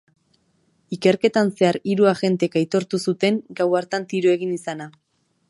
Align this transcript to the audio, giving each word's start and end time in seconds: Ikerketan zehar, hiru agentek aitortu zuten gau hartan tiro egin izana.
Ikerketan 0.95 1.51
zehar, 1.59 1.79
hiru 1.91 2.09
agentek 2.13 2.59
aitortu 2.63 3.01
zuten 3.09 3.39
gau 3.61 3.69
hartan 3.83 4.09
tiro 4.15 4.35
egin 4.39 4.57
izana. 4.59 4.91